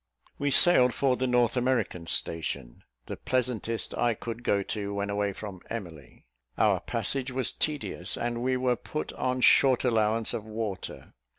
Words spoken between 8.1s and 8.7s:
and we